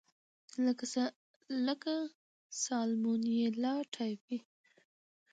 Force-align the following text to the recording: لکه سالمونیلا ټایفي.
لکه 1.65 1.95
سالمونیلا 2.63 3.75
ټایفي. 3.93 4.37